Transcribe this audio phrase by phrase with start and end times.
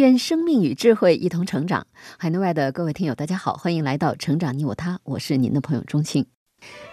[0.00, 1.86] 愿生命与智慧一同成长。
[2.16, 6.24] 海内外的各位听友，大家好，欢迎来到《成长你我他》，我是您的朋友钟青。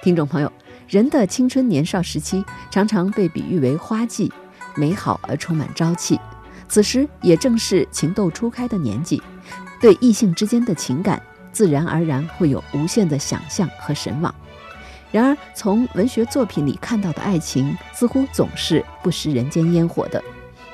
[0.04, 0.52] 听众朋友，
[0.90, 4.30] 人的青春年少时期常常被比喻为花季，
[4.76, 6.20] 美好而充满朝气。
[6.68, 9.24] 此时也正是情窦初开的年纪，
[9.80, 11.22] 对异性之间的情感
[11.54, 14.36] 自然而然会有无限的想象和神往。
[15.14, 20.22] 然而，从文学作品里看到的爱情，似乎总是不食人间烟火的。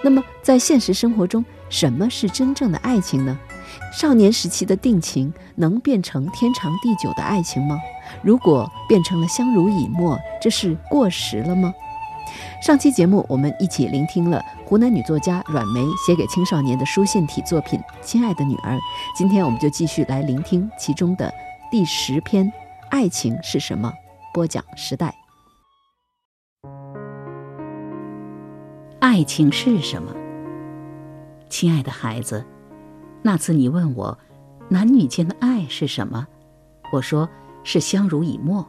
[0.02, 3.36] 那么，在现实生活中，什么是真正的爱情呢？
[3.92, 7.80] 少年时期的定情能变成天长地久的爱情吗？
[8.22, 11.74] 如果变成了相濡以沫，这是过时了吗？
[12.62, 18.76] 上期节目我们一起聆听了湖南女作家阮梅写给青少年的书信体作品《亲爱的女儿》，
[19.18, 21.34] 今天我们就继续来聆听其中的
[21.72, 22.46] 第十篇
[22.92, 23.90] 《爱情是什么》，
[24.32, 25.12] 播讲时代。
[29.00, 30.14] 爱情是什么？
[31.54, 32.44] 亲爱的孩子，
[33.22, 34.18] 那次你问我，
[34.70, 36.28] 男女间的爱是什么？
[36.92, 37.30] 我说
[37.64, 38.68] 是相濡以沫。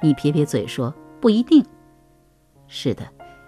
[0.00, 1.66] 你撇撇嘴说不一定。
[2.68, 3.02] 是的，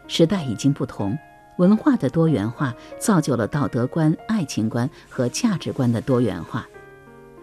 [0.08, 1.16] 时代已经不同，
[1.58, 6.66] 文化的多元化造就了道德观、爱情观和价值观的多元化。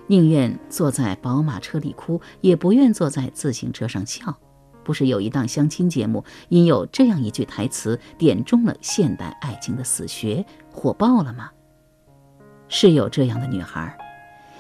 [0.08, 4.38] 宁愿坐在宝马车里哭，也不愿坐在自行车上笑。
[4.84, 11.50] 不是有一档相亲节目，因有这样一句台词点中了现代爱情的死穴，火爆了吗？
[12.68, 13.96] 是有这样的女孩，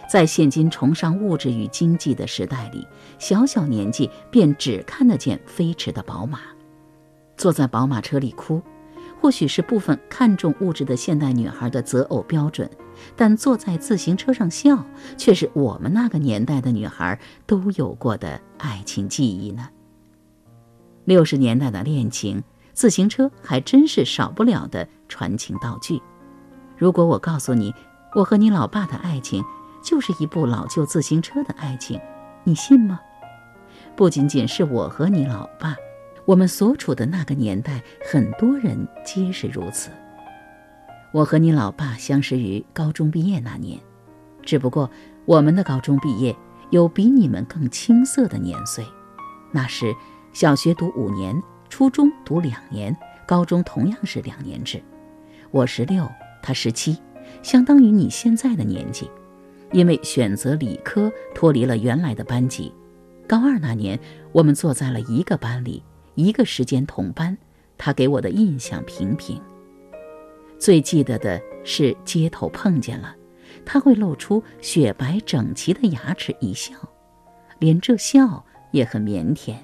[0.09, 6.39] 在现今崇尚物质与经济的时代里，小小年纪便只看得见飞驰的宝马，
[7.35, 8.61] 坐在宝马车里哭，
[9.19, 12.69] 或许是部分看重物质的现代女孩的择偶标准，
[13.15, 14.85] 但坐在自行车上笑，
[15.17, 19.67] 却是我们那个年代的女孩都有过的爱情记忆呢。
[21.05, 22.41] 六十年代的恋情，
[22.71, 26.01] 自行车还真是少不了的传情道具。
[26.77, 27.73] 如果我告诉你，
[28.15, 29.43] 我和你老爸的爱情
[29.83, 31.99] 就是一部老旧自行车的爱情，
[32.45, 32.99] 你信吗？
[33.95, 35.75] 不仅仅是我和你老爸，
[36.25, 39.89] 我们所处的那个年代，很多人皆是如此。
[41.11, 43.77] 我和你老爸相识于高中毕业那年，
[44.41, 44.89] 只不过
[45.25, 46.35] 我们的高中毕业
[46.69, 48.85] 有比你们更青涩的年岁，
[49.51, 49.93] 那时。
[50.33, 51.39] 小学读五年，
[51.69, 52.95] 初中读两年，
[53.27, 54.81] 高中同样是两年制。
[55.51, 56.09] 我十六，
[56.41, 56.97] 他十七，
[57.43, 59.07] 相当于你现在的年纪。
[59.71, 62.73] 因为选择理科，脱离了原来的班级。
[63.27, 63.99] 高二那年，
[64.31, 65.83] 我们坐在了一个班里，
[66.15, 67.37] 一个时间同班。
[67.77, 69.39] 他给我的印象平平。
[70.57, 73.15] 最记得的是街头碰见了，
[73.65, 76.73] 他会露出雪白整齐的牙齿一笑，
[77.59, 79.55] 连这笑也很腼腆。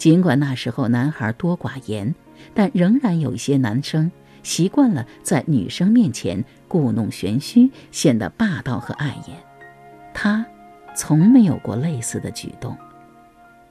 [0.00, 2.14] 尽管那时候男孩多寡言，
[2.54, 4.10] 但仍然有一些男生
[4.42, 9.36] 习惯了在女生面前故弄玄虚，显得霸道和碍眼。
[10.14, 10.46] 他
[10.96, 12.74] 从没有过类似的举动。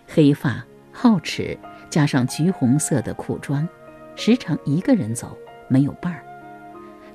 [0.05, 0.63] 黑发、
[0.93, 1.57] 皓齿，
[1.89, 3.67] 加上橘红色的裤装，
[4.15, 5.35] 时常一个人走，
[5.67, 6.23] 没有伴儿。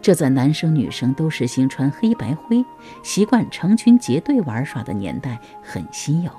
[0.03, 2.65] 这在男生女生都实行穿黑白灰、
[3.05, 6.33] 习惯成群结队玩耍的年代很稀有。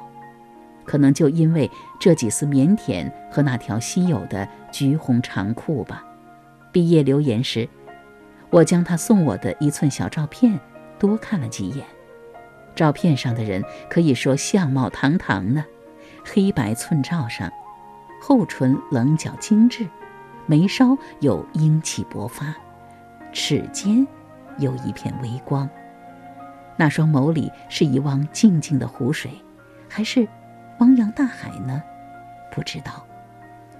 [0.85, 1.69] 可能就因为
[1.99, 6.05] 这几丝腼腆和那条稀有的橘红长裤吧。
[6.71, 7.67] 毕业留言时，
[8.49, 10.59] 我将他送我的一寸小照片
[10.99, 11.85] 多看了几眼。
[12.75, 15.65] 照片上的人可以说相貌堂堂呢，
[16.25, 17.49] 黑白寸照上，
[18.21, 19.87] 厚唇棱角精致，
[20.45, 22.53] 眉梢有英气勃发，
[23.31, 24.05] 齿间
[24.57, 25.69] 有一片微光。
[26.77, 29.31] 那双眸里是一汪静静的湖水，
[29.87, 30.27] 还是？
[30.79, 31.81] 汪洋大海呢？
[32.51, 33.05] 不知道。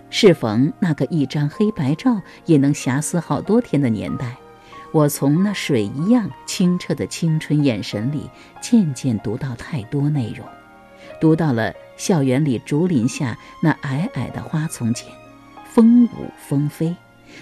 [0.10, 4.38] 适逢那个一张黑白照也能遐思好多天的年代，
[4.94, 8.30] 我从那水一样清澈的青春眼神里，
[8.62, 10.46] 渐渐读到太多内容，
[11.20, 15.06] 读到了校园里竹林下那矮矮的花丛间，
[15.66, 16.96] 风舞风飞；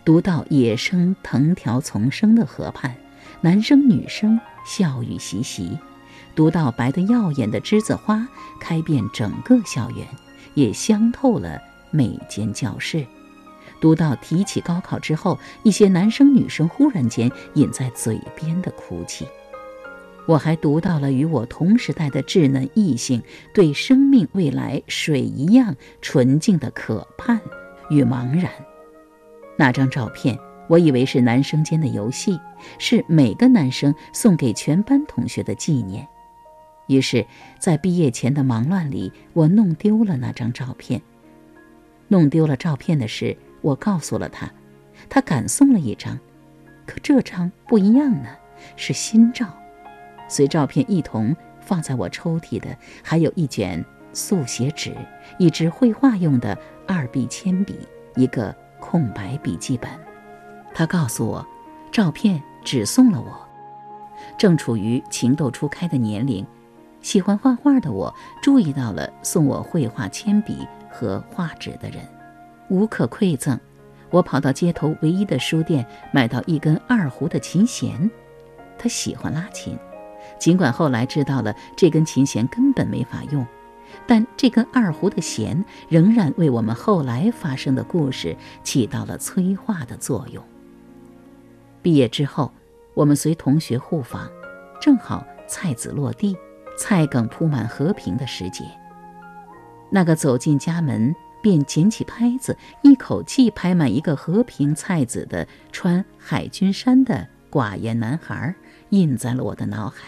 [0.04, 2.96] 读到野生藤条丛生的河畔，
[3.42, 5.78] 男生女生笑语习习。
[6.36, 8.28] 读到白得耀眼的栀子花
[8.60, 10.08] 开遍整个校园，
[10.56, 13.06] 也香透了每间教室；
[13.80, 19.28] 读到提起高考之后，一些男生女生忽然间隐在嘴边的哭泣。
[20.26, 23.22] 我还读到了与我同时代的稚嫩异性
[23.54, 27.40] 对生命未来水一样纯净的渴盼
[27.90, 28.50] 与茫然。
[29.58, 30.40] 那张照片，
[30.70, 32.40] 我以为是男生间的游戏，
[32.80, 36.08] 是每个男生送给全班同学的纪念。
[36.88, 37.26] 于是，
[37.60, 41.02] 在毕业前的忙乱里，我弄丢了那张照片。
[42.10, 44.52] 弄丢了照片的事，我告诉了他，
[45.10, 46.20] 他赶送了一张，
[46.86, 48.30] 可这张不一样呢，
[48.76, 49.48] 是新照。
[50.28, 54.94] 随照片一同放在我抽屉的，还有一卷速写纸，
[55.38, 57.80] 一支绘画用的二 B 铅笔，
[58.16, 59.90] 一个空白笔记本。
[60.74, 61.48] 他告诉我，
[61.92, 63.48] 照片只送了我。
[64.38, 66.46] 正处于情窦初开的年龄。
[67.04, 68.12] 喜欢画画的我，
[68.42, 72.02] 注意到了送我绘画铅笔和画纸的人，
[72.70, 73.60] 无可馈赠。
[74.10, 78.10] 我跑到街头唯一的书店，买到一根二胡的琴弦。
[78.78, 79.78] 他喜欢拉琴，
[80.40, 83.46] 尽管后来知道了这根琴弦根本没法用，
[84.08, 90.42] 但这根二胡的弦仍然为我们后来发生的故事起到了催化的作用。
[91.82, 92.52] 毕业之后，
[92.94, 94.30] 我们随同学互访，
[94.80, 96.38] 正好菜籽落地。
[96.78, 98.64] 菜梗铺满和平的时节，
[99.90, 108.54] 那个走进家门便捡起拍子，一口气拍满一个和平菜籽的穿海军衫的寡言男孩，
[108.90, 110.08] 印在了我的脑海。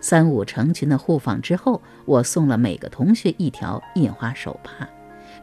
[0.00, 4.88] 三五成群的互访之后，我送了每个同学一条印花手帕，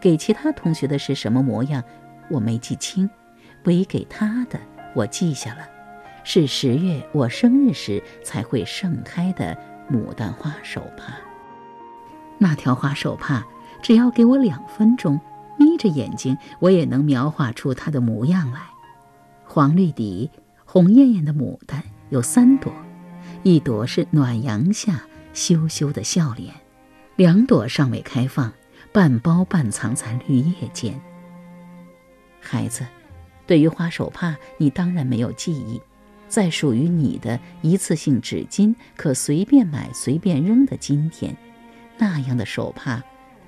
[0.01, 1.83] 给其他同学的是什么模样，
[2.29, 3.09] 我没记清，
[3.63, 4.59] 唯给他的
[4.93, 5.67] 我记下了，
[6.23, 9.55] 是十月我生日时才会盛开的。
[9.91, 11.13] 牡丹花手帕，
[12.37, 13.43] 那条花手帕，
[13.81, 15.19] 只要给我两分钟，
[15.57, 18.61] 眯着眼睛，我也能描画出它的模样来。
[19.45, 20.29] 黄绿底，
[20.65, 22.71] 红艳艳的牡丹有三朵，
[23.43, 25.01] 一朵是暖阳下
[25.33, 26.53] 羞羞的笑脸，
[27.15, 28.51] 两朵尚未开放，
[28.91, 30.99] 半包半藏在绿叶间。
[32.41, 32.85] 孩子，
[33.45, 35.81] 对于花手帕，你当然没有记忆。
[36.27, 41.35] 在属于你的一次性纸巾可随便买随便扔的今天，
[41.97, 43.01] 那样的手帕，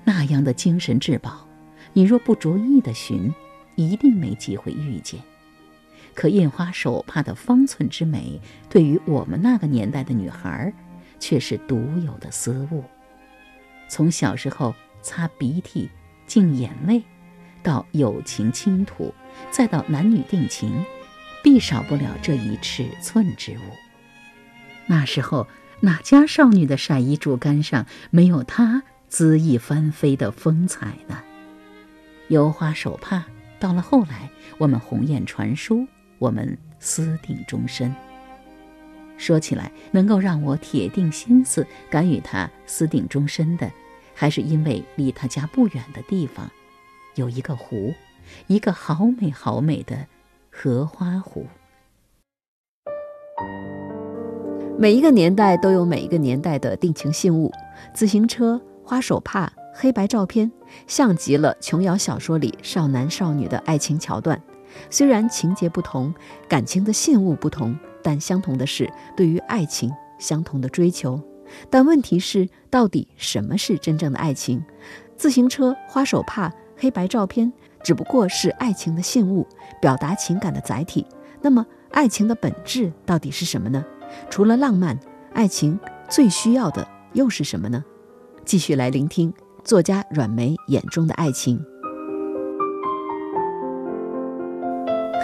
[0.04, 1.46] 那样的精神至宝，
[1.92, 3.32] 你若不着意的寻，
[3.76, 5.20] 一定没机会遇见。
[6.14, 10.72] 可印花手帕的方寸之美，对于我们那个年代的女孩，
[11.18, 12.82] 却是独有的思物。
[13.88, 15.88] 从小时候擦鼻涕、
[16.26, 17.02] 净眼泪，
[17.62, 19.14] 到友情倾吐，
[19.50, 20.72] 再到男女定情。
[21.42, 23.62] 必少不了这一尺寸之物。
[24.86, 25.46] 那时候
[25.80, 31.22] 哪家少女的晒衣竹竿上没有它恣意翻飞的风采呢？
[32.28, 33.24] 油花手帕
[33.58, 35.86] 到了后来，我们鸿雁传书，
[36.18, 37.94] 我们私定终身。
[39.16, 43.70] 说起来，能够让我铁定心思，敢与他私定终身的，
[44.14, 46.50] 还是因为离他家不远的地方，
[47.16, 47.94] 有一个湖，
[48.46, 50.06] 一个好美好美的。
[50.50, 51.46] 荷花湖。
[54.78, 57.52] 每一个年代都有每一个年代的定情信物，
[57.94, 60.50] 自行车、花手帕、黑白照片，
[60.86, 64.42] 像极了琼瑶小说里少男少女的爱情桥段。
[64.90, 66.12] 虽然情节不同，
[66.48, 71.20] 感情的信物不同，但相同的是对于爱情相同的追求。
[71.68, 74.64] 但问题是，到底什么是真正的爱情？
[75.16, 77.52] 自行车、花手帕、黑白照片。
[77.82, 79.46] 只不过是爱情的信物，
[79.80, 81.06] 表达情感的载体。
[81.40, 83.84] 那么，爱情的本质到底是什么呢？
[84.28, 84.98] 除了浪漫，
[85.32, 87.82] 爱情最需要的又是什么呢？
[88.44, 89.32] 继续来聆听
[89.64, 91.64] 作家阮梅眼中的爱情。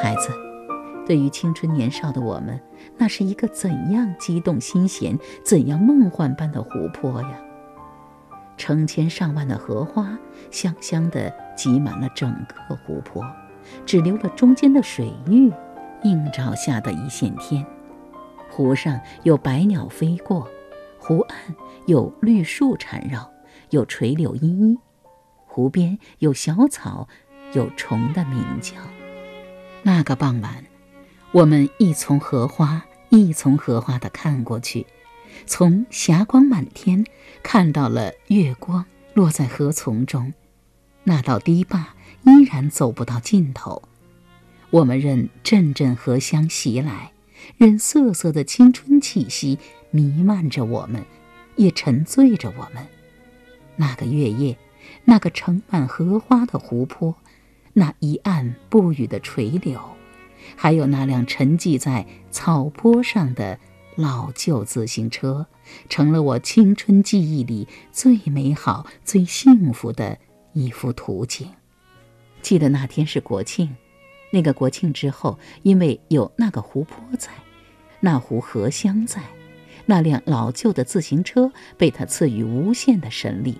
[0.03, 0.31] 孩子，
[1.07, 2.61] 对于青春年少的我们，
[2.97, 7.41] 那是一个怎样激动心弦、怎样梦幻般的湖泊呀！
[8.57, 10.19] 成千上万的荷花，
[10.51, 13.25] 香香的挤满了整个湖泊，
[13.85, 15.53] 只留了中间的水域，
[16.03, 17.65] 映照下的一线天。
[18.49, 20.49] 湖上有百鸟飞过，
[20.99, 21.39] 湖岸
[21.87, 23.31] 有绿树缠绕，
[23.71, 24.79] 有垂柳依依，
[25.47, 27.09] 湖边有小草，
[27.53, 28.75] 有虫的鸣叫。
[29.83, 30.65] 那个傍晚，
[31.33, 34.87] 我们一丛荷花一丛荷花的看过去。
[35.45, 37.05] 从霞光满天
[37.43, 40.33] 看到了月光落在河丛中，
[41.05, 43.83] 那道堤坝依然走不到尽头。
[44.71, 47.13] 我们任阵阵荷香袭来，
[47.57, 49.59] 任瑟瑟的青春气息
[49.91, 51.05] 弥漫着我们，
[51.55, 52.87] 也沉醉着我们。
[53.77, 54.57] 那个月夜，
[55.05, 57.15] 那个盛满荷花的湖泊，
[57.75, 59.81] 那一岸不语的垂柳，
[60.57, 63.59] 还有那辆沉寂在草坡上的
[63.97, 65.47] 老旧自行车，
[65.89, 70.17] 成了我青春记忆里最美好、最幸福的
[70.53, 71.49] 一幅图景。
[72.43, 73.75] 记得那天是国庆，
[74.31, 77.31] 那个国庆之后，因为有那个湖泊在，
[77.99, 79.23] 那湖荷香在，
[79.87, 83.59] 那辆老旧的自行车被他赐予无限的神力。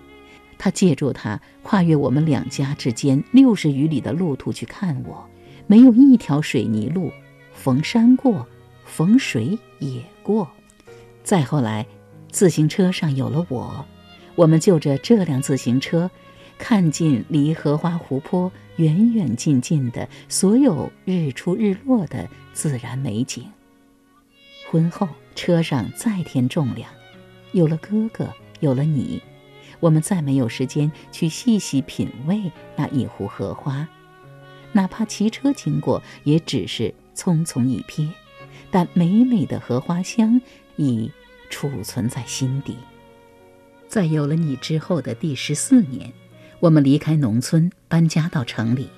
[0.59, 5.27] 他借助它跨越我们两家之间六十余里的路途去看我，
[5.65, 7.11] 没有一条水泥路，
[7.53, 8.47] 逢山过，
[8.87, 10.49] 逢水也过。
[11.23, 11.85] 再后来，
[12.31, 13.85] 自行车上有了我，
[14.35, 16.09] 我们就着这辆自行车，
[16.57, 23.45] 看尽离荷花湖泊远远近近的所有日出日落的自然美景。
[24.71, 26.89] 婚后，车上再添重量，
[27.51, 29.21] 有了哥哥，有了你。
[29.79, 33.87] 我们再没有时间去细细品味那一壶荷花，
[34.71, 38.09] 哪怕骑车经过，也只是匆匆一瞥。
[38.69, 40.41] 但美美的荷花香
[40.75, 41.11] 已
[41.49, 42.77] 储存在心底。
[43.87, 46.11] 在有了你之后的第十四年，
[46.59, 48.89] 我们离开农村，搬家到城里。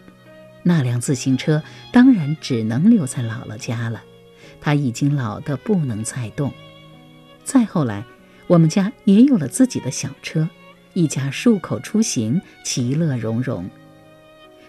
[0.63, 4.03] 那辆自行车当然只能留在姥姥家了，
[4.59, 6.51] 它已经老得不能再动。
[7.43, 8.03] 再后来，
[8.47, 10.49] 我们家也有了自己的小车。
[10.93, 13.69] 一家数口出行，其乐融融。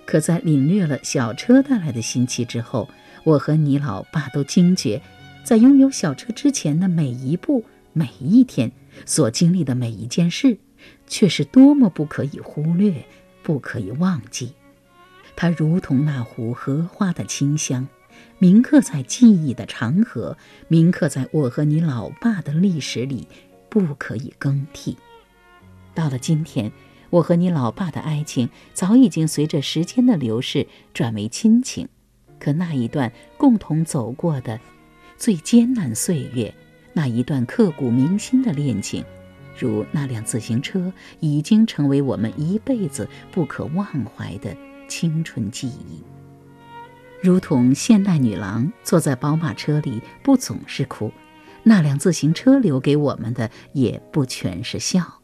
[0.04, 2.88] 可在领略了小车带来的新奇之后，
[3.24, 5.02] 我和你老爸都惊觉，
[5.44, 8.72] 在拥有小车之前的每一步、每一天
[9.04, 10.58] 所经历的每一件事，
[11.06, 13.04] 却是多么不可以忽略、
[13.42, 14.54] 不可以忘记。
[15.36, 17.88] 它如同那壶荷花的清香，
[18.38, 20.36] 铭刻在记忆的长河，
[20.68, 23.26] 铭刻在我和你老爸的历史里，
[23.68, 24.96] 不可以更替。
[25.94, 26.70] 到了今天，
[27.10, 31.88] 我和你老爸的爱情早已经随着时间的流逝转为亲情，
[32.40, 34.58] 可那一段共同走过的
[35.16, 36.52] 最艰难岁月，
[36.92, 39.04] 那一段刻骨铭心的恋情，
[39.56, 44.56] 如那辆自行车，已经成为我们一辈子不可忘怀的
[44.88, 46.02] 青春记忆。
[47.22, 51.12] 如同现代女郎坐在宝马车里不总是哭，
[51.62, 55.20] 那辆自行车留给我们的也不全是笑。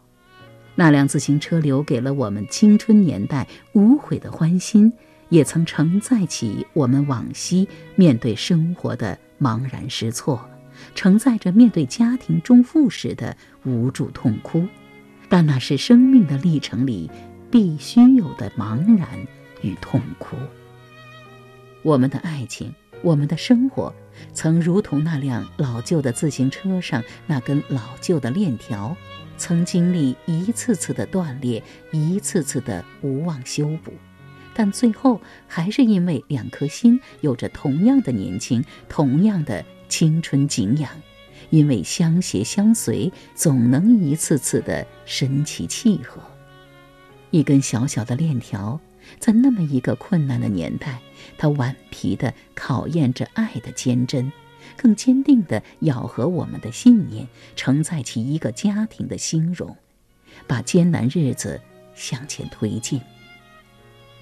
[0.75, 4.93] 那辆自行车留给了我们青春年代无悔的欢心，
[5.29, 10.49] 也曾承载起我们往昔面对生活的茫然失措，
[10.95, 14.67] 承载着面对家庭中妇时的无助痛哭。
[15.29, 17.11] 但那是生命的历程里
[17.51, 19.09] 必须有的茫然
[19.63, 20.37] 与痛哭。
[21.83, 23.93] 我们的爱情，我们的生活，
[24.33, 28.97] 曾如同那辆老旧的自行车上那根老旧的链条。
[29.39, 33.93] 曾经历一次次的断裂，一次次的无望修补，
[34.59, 40.91] 但最后还是因为两颗心有着同样的年轻，同样的青春景仰，
[41.51, 46.23] 因为相携相随，总能一次次的神奇契合。
[47.31, 48.81] 一根小小的链条，
[49.19, 51.01] 在那么一个困难的年代，
[51.37, 54.33] 它顽皮的考验着爱的坚贞。
[54.75, 59.77] 更坚定地咬合我们的信念，承载起一个家庭的兴荣，
[60.47, 61.61] 把艰难日子
[61.95, 63.01] 向前推进。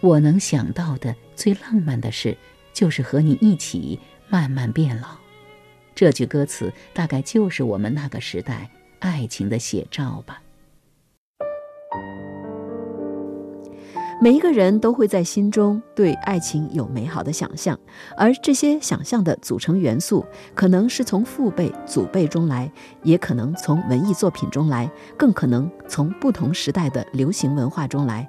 [0.05, 2.37] 我能想到的最浪漫的事，
[2.75, 5.09] 就是和你一起慢慢变老。
[5.95, 10.43] 这句歌词大概就是我们那个时代爱情的写照吧。
[14.21, 17.79] 每一个人都会在心中对爱情有美好的想象，
[18.15, 20.23] 而这些想象的组成元素，
[20.55, 22.71] 可能是从父辈、祖辈中来，
[23.03, 28.29] 也可能从文艺作品中来，更可能从不同时代的流行文化中来。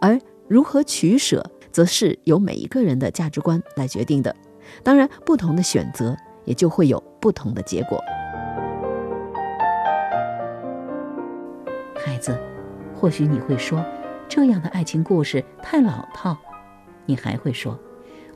[0.00, 4.34] 而如何取舍，则是由每一个人的价值观来决定的。
[4.82, 8.00] 当然，不同的选择也就会有不同的结果。
[11.96, 12.38] 孩子，
[12.94, 13.84] 或许你会说。
[14.28, 16.36] 这样的爱情故事太老套，
[17.04, 17.78] 你还会说，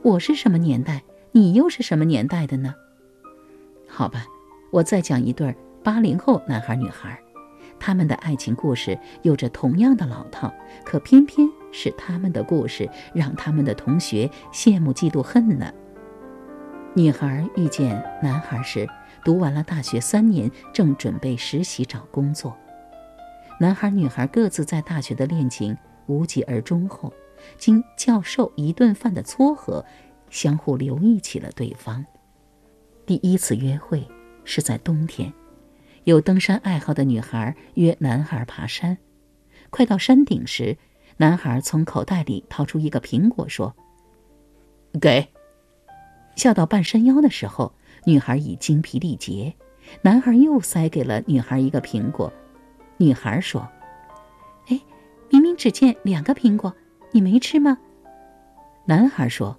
[0.01, 1.03] 我是什么年代，
[1.33, 2.73] 你又是什么年代的呢？
[3.89, 4.25] 好吧，
[4.71, 5.53] 我再讲一对
[5.83, 7.19] 八零后男孩女孩，
[7.77, 10.49] 他们的爱情故事有着同样的老套，
[10.85, 15.71] 可偏偏是他们的故事让他们的同学羡慕嫉妒恨呢。
[16.93, 18.87] 女孩遇见男孩时，
[19.23, 22.57] 读完了大学三年，正准备实习找工作。
[23.59, 27.13] 男孩女孩各自在大学的恋情无疾而终后，
[27.57, 29.85] 经教授一顿饭的撮合，
[30.29, 32.05] 相互留意起了对方。
[33.05, 34.05] 第一次约会
[34.43, 35.31] 是在冬天，
[36.03, 38.97] 有登山爱好的女孩约男孩爬山。
[39.69, 40.77] 快到山顶时，
[41.21, 43.75] 男孩从口袋里掏出一个苹果，说
[44.99, 45.27] ：“给。”
[46.35, 47.71] 笑到半山腰的时候，
[48.05, 49.53] 女孩已精疲力竭。
[50.01, 52.33] 男孩又塞给了女孩一个苹果。
[52.97, 53.69] 女孩说
[54.69, 54.81] ：“哎，
[55.29, 56.73] 明明只见两个苹果，
[57.11, 57.77] 你没吃吗？”
[58.85, 59.55] 男孩说：“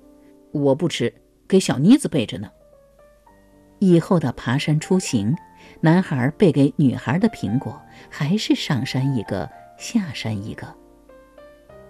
[0.51, 1.15] 我不吃，
[1.47, 2.51] 给小妮子备着呢。”
[3.79, 5.37] 以后的爬山出行，
[5.81, 10.82] 男孩备给女孩的苹果还是上山一个，下山一个。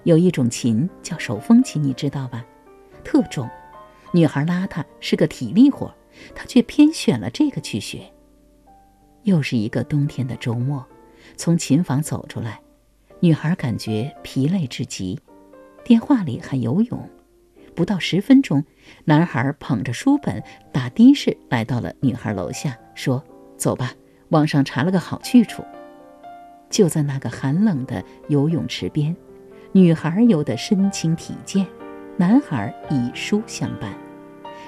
[0.04, 2.44] 有一种琴叫手风琴，你知道吧？
[3.04, 3.49] 特重。
[4.12, 5.94] 女孩拉它，是个体力活，
[6.35, 8.12] 她却偏选了这个去学。
[9.23, 10.85] 又是一个冬天的周末，
[11.37, 12.61] 从琴房走出来，
[13.21, 15.18] 女孩感觉疲累至极，
[15.85, 17.09] 电话里还游泳。
[17.75, 18.62] 不到十分钟，
[19.04, 20.42] 男孩捧着书本，
[20.73, 23.25] 打的士来到了女孩楼下，说
[23.56, 23.94] ：“走吧，
[24.28, 25.64] 网上查了个好去处。”
[26.68, 29.16] 就在那个寒冷的游泳池边，
[29.75, 31.67] 女孩游得身轻体健，
[32.19, 33.91] 男孩以书相伴。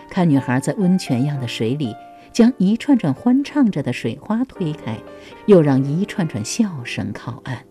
[0.08, 1.94] 看女孩在温泉样的水里，
[2.32, 4.99] 将一串串欢唱着的水花推开，
[5.44, 7.62] 又让一串串笑声靠岸。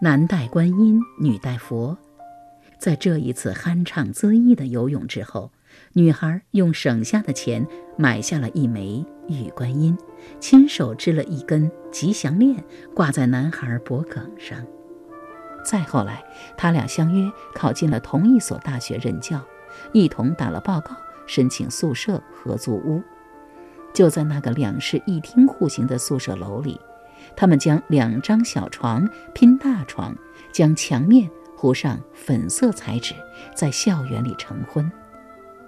[0.00, 1.98] 男戴观音，女戴佛。
[2.78, 5.52] 在这一次酣畅恣意的游泳之后，
[5.92, 7.66] 女孩用省下的钱
[7.98, 9.94] 买下了一枚玉观音，
[10.40, 14.64] 亲手织了一根吉祥链，挂在男孩脖颈上。
[15.64, 16.24] 再后来，
[16.56, 19.40] 他俩相约考进了同一所大学任教，
[19.92, 23.02] 一同打了报告，申请宿舍合租屋。
[23.92, 26.80] 就在那个两室一厅户型的宿舍楼里，
[27.36, 30.16] 他们将两张小床拼大床，
[30.52, 31.30] 将墙面。
[31.56, 33.14] 糊上粉色彩纸，
[33.54, 34.90] 在校园里成婚。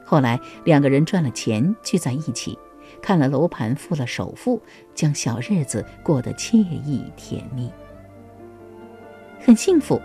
[0.02, 2.58] 后来两个人赚了钱，聚在一起，
[3.02, 4.58] 看了楼盘，付了首付，
[4.94, 7.70] 将小日子过得惬意甜蜜，
[9.44, 10.00] 很幸福。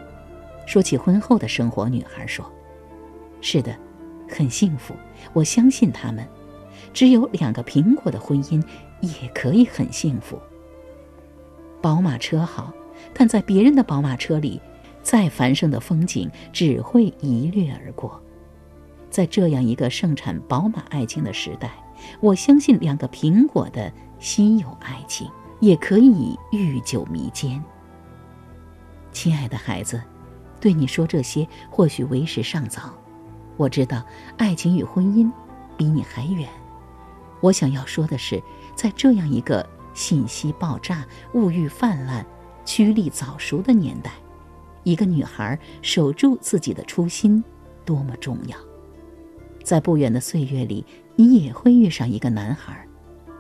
[0.66, 2.46] 说起婚后的生活，女孩说
[3.40, 3.76] ：“是的，
[4.28, 4.94] 很幸福。
[5.34, 6.28] 我相信他们，
[6.94, 8.62] 只有两个苹果的婚姻
[9.02, 10.40] 也可以很幸福。
[11.82, 12.74] 宝马车好，
[13.14, 14.62] 但在别人的宝马车里。”
[15.04, 18.22] 再繁盛的风景只会一掠而过，
[19.10, 21.72] 在这样一个盛产宝马爱情的时代，
[22.20, 25.26] 我相信两个苹果的稀有爱情
[25.62, 27.64] 也可以愈久弥坚。
[29.18, 30.00] 亲爱的孩子，
[30.62, 32.94] 对你说这些或许为时尚早，
[33.58, 34.06] 我知道
[34.38, 35.28] 爱情与婚姻
[35.80, 36.48] 离你还远。
[37.42, 38.40] 我想要说的是，
[38.76, 41.04] 在这样一个信息爆炸、
[41.34, 42.24] 物欲泛滥、
[42.64, 44.12] 趋利早熟的年代。
[44.84, 47.44] 一个女孩守住自己的初心，
[47.84, 48.56] 多么重要！
[49.64, 52.88] 在不远的岁月里，你也会遇上一个男孩，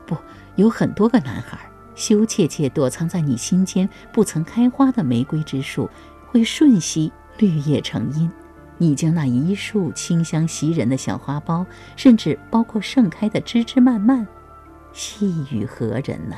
[0.07, 0.17] 不，
[0.55, 1.59] 有很多个男孩，
[1.97, 5.89] 羞怯怯躲藏在你心间不曾开花的玫瑰之树，
[6.27, 8.31] 会瞬息绿叶成荫。
[8.77, 14.25] 你将那一束清香袭人的小花苞，甚至包括盛开的枝枝蔓蔓，
[14.93, 16.37] 细与何人呢？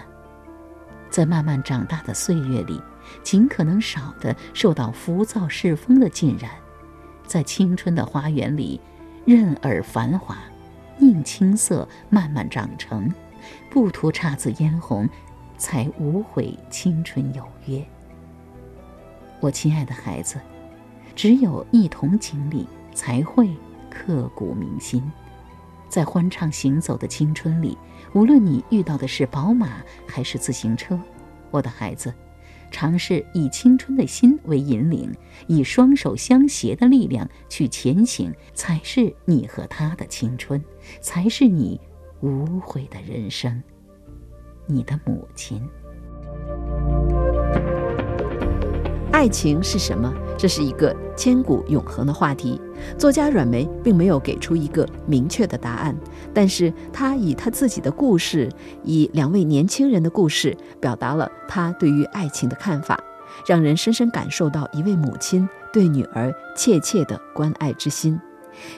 [1.10, 2.82] 在慢慢长大的岁月里。
[3.24, 6.52] 尽可能少的受到浮躁世风的浸染，
[7.26, 8.80] 在青春的花园里，
[9.26, 10.38] 任尔繁华，
[11.00, 13.12] 宁青色慢慢长成，
[13.68, 15.10] 不图姹紫嫣红，
[15.60, 17.86] 才无悔青春有约。
[19.40, 20.40] 我亲爱的孩子，
[21.16, 23.48] 只有一同经历，才会
[23.90, 25.04] 刻骨铭心。
[25.88, 27.78] 在欢畅行走的青春里，
[28.14, 31.00] 无论你遇到的是宝马还是自行车，
[31.52, 32.12] 我的孩子。
[32.72, 35.12] 尝试以青春的心为引领，
[35.48, 40.64] 以双手相携的力量去前行，才是你和他的青春，
[41.02, 41.82] 才是你
[42.22, 43.64] 无悔的人生。
[44.72, 45.60] 你的母亲。
[49.12, 50.14] 爱情是什么？
[50.38, 52.62] 这是一个千古永恒的话题。
[52.98, 55.96] 作家阮梅并没有给出一个明确的答案，
[56.34, 58.48] 但是他以他自己的故事，
[58.84, 63.04] 以两位年轻人的故事，表达了他对于爱情的看法，
[63.48, 68.18] 让人深深感受到一位母亲对女儿切切的关爱之心。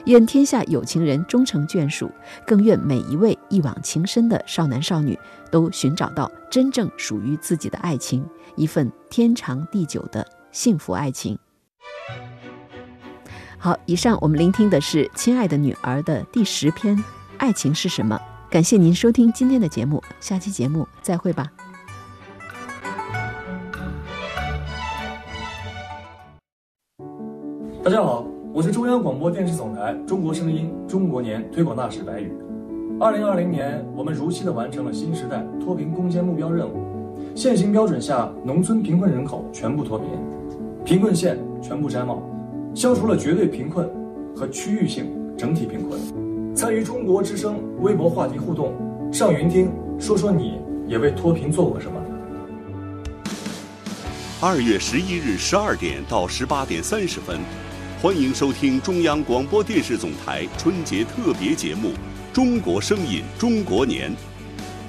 [0.06, 2.10] 愿天下有情人终成眷属，
[2.46, 5.18] 更愿每一位一往情深的少男少女
[5.52, 11.38] 都寻找到真正属于自己的爱情，一份天长地久的幸福爱情。
[13.58, 16.96] 好，以上我们聆听的是《亲爱的女儿》的第十篇
[17.38, 18.18] 《爱情是什么》。
[18.50, 21.46] 感谢您收听今天的节目，下期节目再会吧。
[27.84, 32.32] 大家好，我是中央广播电视总台《中国声音》中国年推广大使白宇。
[33.02, 40.08] 二零二零年，我们如期的完成了新时代脱贫攻坚目标任务，现行标准下农村贫困人口全部脱贫。
[40.84, 42.22] 贫困县全部摘帽，
[42.76, 43.90] 消除了绝对贫困
[44.36, 46.54] 和区域性整体贫困。
[46.54, 48.72] 参与中国之声微博话题互动，
[49.12, 52.00] 上云听说说你也为脱贫做过什么。
[54.40, 57.40] 二月十一日十二点到十八点三十分，
[58.00, 61.88] 欢迎收听中央广播电视总台春节特别节目
[62.32, 64.10] 《中国声音中国年》，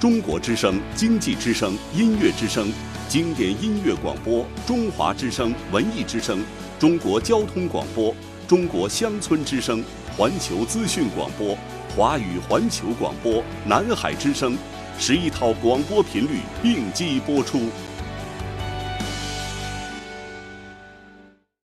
[0.00, 2.72] 中国之声、经济之声、音乐之声、
[3.06, 6.42] 经典音乐广播、中华之声、文艺之声、
[6.78, 8.16] 中国交通广播、
[8.48, 9.84] 中国乡村之声、
[10.16, 11.54] 环球资讯广播、
[11.94, 14.56] 华语环球广播、南海之声，
[14.98, 17.68] 十一套广播频率并机播出。